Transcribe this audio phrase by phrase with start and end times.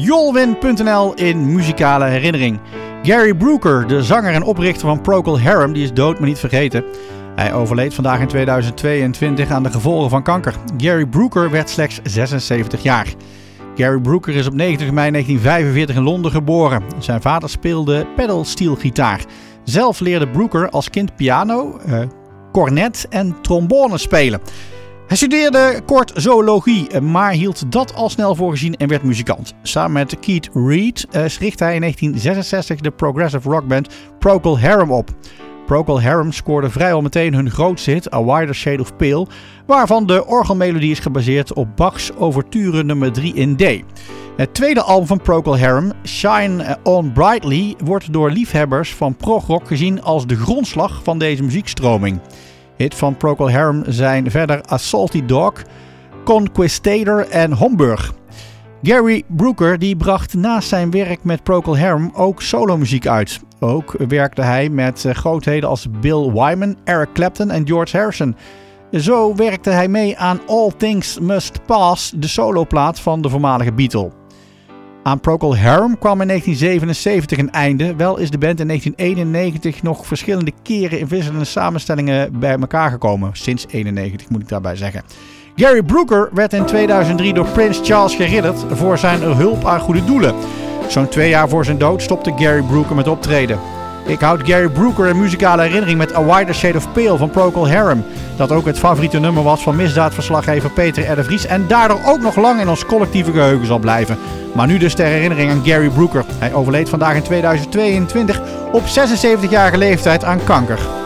[0.00, 2.60] Jolwin.nl in muzikale herinnering.
[3.02, 6.84] Gary Brooker, de zanger en oprichter van Procol Harum, die is dood maar niet vergeten.
[7.34, 10.54] Hij overleed vandaag in 2022 aan de gevolgen van kanker.
[10.76, 13.14] Gary Brooker werd slechts 76 jaar.
[13.74, 16.82] Gary Brooker is op 90 mei 1945 in Londen geboren.
[16.98, 19.24] Zijn vader speelde pedalsteelgitaar.
[19.64, 22.00] Zelf leerde Brooker als kind piano, uh,
[22.52, 24.40] cornet en trombone spelen.
[25.08, 29.54] Hij studeerde kort zoologie, maar hield dat al snel voor gezien en werd muzikant.
[29.62, 35.10] Samen met Keith Reed uh, richtte hij in 1966 de progressive rockband Procol Harum op.
[35.66, 39.26] Procol Harum scoorde vrijwel meteen hun grootste hit A Wider Shade of Pale,
[39.66, 43.62] waarvan de orgelmelodie is gebaseerd op Bach's Overture nummer 3 in D.
[44.36, 50.02] Het tweede album van Procol Harum, Shine On Brightly, wordt door liefhebbers van progrock gezien
[50.02, 52.20] als de grondslag van deze muziekstroming.
[52.78, 55.52] Hit van Procol Harum zijn verder A Salty Dog,
[56.24, 58.12] Conquistator en Homburg.
[58.82, 63.40] Gary Brooker die bracht naast zijn werk met Procol Harum ook solomuziek uit.
[63.60, 68.36] Ook werkte hij met eh, grootheden als Bill Wyman, Eric Clapton en George Harrison.
[68.92, 74.10] Zo werkte hij mee aan All Things Must Pass, de soloplaat van de voormalige Beatle.
[75.08, 80.06] Aan Procol Harum kwam in 1977 een einde, wel is de band in 1991 nog
[80.06, 83.30] verschillende keren in wisselende samenstellingen bij elkaar gekomen.
[83.32, 85.02] Sinds 91 moet ik daarbij zeggen.
[85.56, 90.34] Gary Brooker werd in 2003 door Prince Charles geridderd voor zijn hulp aan goede doelen.
[90.88, 93.77] Zo'n twee jaar voor zijn dood stopte Gary Brooker met optreden.
[94.08, 97.68] Ik houd Gary Brooker in muzikale herinnering met A Wider Shade of Pale van Procol
[97.68, 98.04] Harum.
[98.36, 101.46] Dat ook het favoriete nummer was van misdaadverslaggever Peter R.
[101.48, 104.18] En daardoor ook nog lang in ons collectieve geheugen zal blijven.
[104.54, 106.24] Maar nu dus ter herinnering aan Gary Brooker.
[106.38, 108.40] Hij overleed vandaag in 2022
[108.72, 110.97] op 76-jarige leeftijd aan kanker.